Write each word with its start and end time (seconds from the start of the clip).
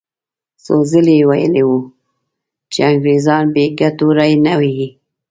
څو 0.63 0.75
ځلې 0.91 1.15
یې 1.19 1.25
ویلي 1.29 1.63
وو 1.67 1.77
چې 2.71 2.79
انګریزان 2.91 3.43
بې 3.53 3.65
ګټو 3.79 4.07
ری 4.17 4.31
نه 4.45 4.53
وهي. 4.59 4.89